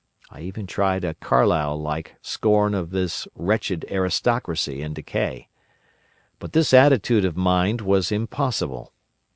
I 0.31 0.39
even 0.41 0.65
tried 0.65 1.03
a 1.05 1.13
Carlyle 1.13 1.79
like 1.79 2.15
scorn 2.23 2.73
of 2.73 2.89
this 2.89 3.27
wretched 3.35 3.85
aristocracy 3.91 4.81
in 4.81 4.95
decay. 4.95 5.47
But 6.39 6.53
this 6.53 6.73
attitude 6.73 7.23
of 7.23 7.37
mind 7.37 7.81
was 7.81 8.11
impossible. 8.11 8.93